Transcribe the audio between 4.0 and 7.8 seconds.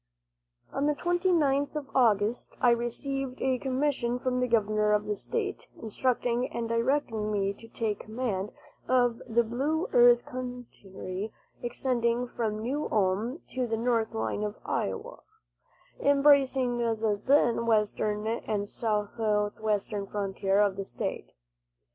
from the governor of the state, instructing and directing me to